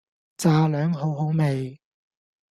[0.35, 1.79] 炸両好好味